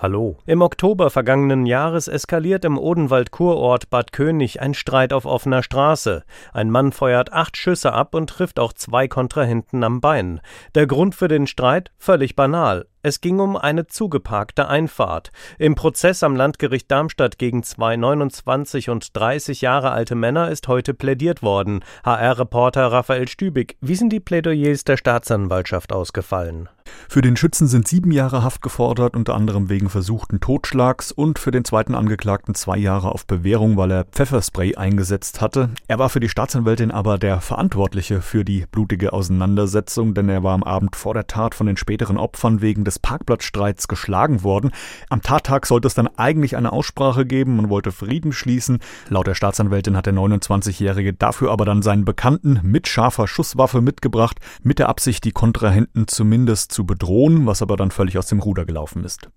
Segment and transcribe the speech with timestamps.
[0.00, 0.36] Hallo.
[0.46, 6.22] Im Oktober vergangenen Jahres eskaliert im Odenwald-Kurort Bad König ein Streit auf offener Straße.
[6.52, 10.40] Ein Mann feuert acht Schüsse ab und trifft auch zwei Kontrahenten am Bein.
[10.76, 11.90] Der Grund für den Streit?
[11.98, 12.86] Völlig banal.
[13.02, 15.32] Es ging um eine zugeparkte Einfahrt.
[15.58, 20.94] Im Prozess am Landgericht Darmstadt gegen zwei 29 und 30 Jahre alte Männer ist heute
[20.94, 21.84] plädiert worden.
[22.04, 26.68] HR-Reporter Raphael Stübig, wie sind die Plädoyers der Staatsanwaltschaft ausgefallen?
[27.08, 31.50] Für den Schützen sind sieben Jahre Haft gefordert, unter anderem wegen versuchten Totschlags und für
[31.50, 35.70] den zweiten Angeklagten zwei Jahre auf Bewährung, weil er Pfefferspray eingesetzt hatte.
[35.86, 40.54] Er war für die Staatsanwältin aber der Verantwortliche für die blutige Auseinandersetzung, denn er war
[40.54, 44.70] am Abend vor der Tat von den späteren Opfern wegen des Parkplatzstreits geschlagen worden.
[45.08, 48.78] Am Tattag sollte es dann eigentlich eine Aussprache geben, man wollte Frieden schließen.
[49.08, 54.38] Laut der Staatsanwältin hat der 29-Jährige dafür aber dann seinen Bekannten mit scharfer Schusswaffe mitgebracht,
[54.62, 58.64] mit der Absicht, die Kontrahenten zumindest zu bedrohen, was aber dann völlig aus dem Ruder
[58.64, 59.28] gelaufen ist.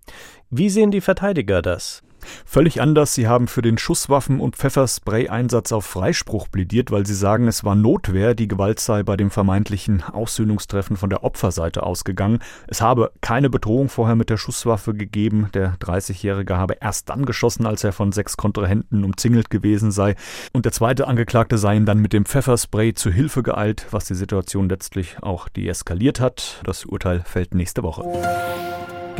[0.54, 2.04] Wie sehen die Verteidiger das?
[2.46, 7.48] Völlig anders, sie haben für den Schusswaffen- und Pfefferspray-Einsatz auf Freispruch plädiert, weil sie sagen,
[7.48, 12.40] es war Notwehr, die Gewalt sei bei dem vermeintlichen Aussöhnungstreffen von der Opferseite ausgegangen.
[12.68, 15.48] Es habe keine Bedrohung vorher mit der Schusswaffe gegeben.
[15.54, 20.16] Der 30-Jährige habe erst dann geschossen, als er von sechs Kontrahenten umzingelt gewesen sei.
[20.52, 24.16] Und der zweite Angeklagte sei ihm dann mit dem Pfefferspray zu Hilfe geeilt, was die
[24.16, 26.62] Situation letztlich auch deeskaliert hat.
[26.66, 28.04] Das Urteil fällt nächste Woche.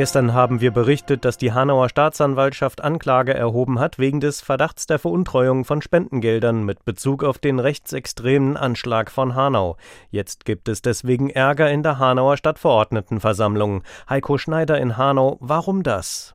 [0.02, 4.98] Gestern haben wir berichtet, dass die Hanauer Staatsanwaltschaft Anklage erhoben hat wegen des Verdachts der
[4.98, 9.78] Veruntreuung von Spendengeldern mit Bezug auf den rechtsextremen Anschlag von Hanau.
[10.10, 13.84] Jetzt gibt es deswegen Ärger in der Hanauer Stadtverordnetenversammlung.
[14.10, 16.34] Heiko Schneider in Hanau, warum das?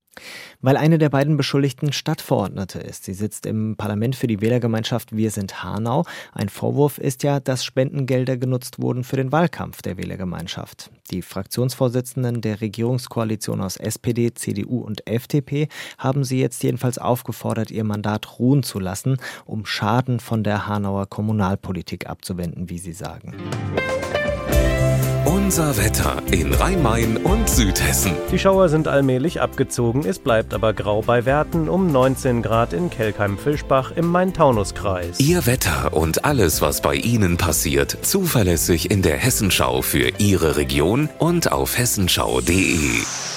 [0.60, 3.04] Weil eine der beiden Beschuldigten Stadtverordnete ist.
[3.04, 6.04] Sie sitzt im Parlament für die Wählergemeinschaft Wir sind Hanau.
[6.32, 10.90] Ein Vorwurf ist ja, dass Spendengelder genutzt wurden für den Wahlkampf der Wählergemeinschaft.
[11.10, 15.68] Die Fraktionsvorsitzenden der Regierungskoalition aus SPD, CDU und FDP
[15.98, 21.06] haben sie jetzt jedenfalls aufgefordert, ihr Mandat ruhen zu lassen, um Schaden von der Hanauer
[21.06, 23.34] Kommunalpolitik abzuwenden, wie sie sagen.
[25.46, 28.10] Unser Wetter in Rhein-Main und Südhessen.
[28.32, 32.90] Die Schauer sind allmählich abgezogen, es bleibt aber grau bei Werten um 19 Grad in
[32.90, 35.20] Kelkheim-Fischbach im Main-Taunus-Kreis.
[35.20, 41.08] Ihr Wetter und alles, was bei Ihnen passiert, zuverlässig in der Hessenschau für Ihre Region
[41.20, 43.35] und auf hessenschau.de.